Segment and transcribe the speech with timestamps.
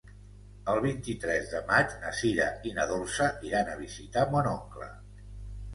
[0.71, 4.91] El vint-i-tres de maig na Sira i na Dolça iran a visitar mon oncle.